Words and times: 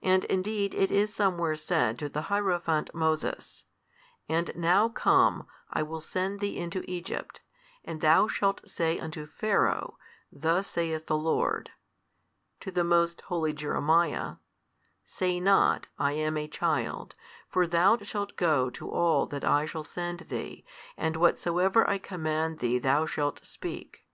And 0.00 0.24
indeed 0.24 0.74
it 0.74 0.90
is 0.90 1.14
somewhere 1.14 1.54
said 1.54 1.98
to 1.98 2.08
the 2.08 2.28
hierophant 2.32 2.94
Moses, 2.94 3.66
And 4.26 4.50
now 4.56 4.88
come, 4.88 5.46
I 5.70 5.82
will 5.82 6.00
send 6.00 6.40
thee 6.40 6.56
into 6.56 6.82
Egypt, 6.90 7.42
and 7.84 8.00
thou 8.00 8.26
shalt 8.26 8.66
say 8.66 8.98
unto 8.98 9.26
Pharaoh, 9.26 9.98
Thus 10.32 10.66
saith 10.66 11.08
the 11.08 11.16
Lord: 11.18 11.72
to 12.60 12.70
the 12.70 12.84
most 12.84 13.20
holy 13.20 13.52
Jeremiah, 13.52 14.36
Say 15.04 15.38
not, 15.40 15.88
I 15.98 16.12
am 16.12 16.38
a 16.38 16.48
child: 16.48 17.14
for 17.50 17.66
thou 17.66 17.98
shalt 17.98 18.36
go 18.36 18.70
to 18.70 18.88
all 18.90 19.26
that 19.26 19.44
I 19.44 19.66
shall 19.66 19.84
send 19.84 20.20
thee, 20.20 20.64
and 20.96 21.16
whatsoever 21.16 21.86
I 21.86 21.98
command 21.98 22.60
thee 22.60 22.78
thou 22.78 23.04
shalt 23.04 23.44
speak. 23.44 24.06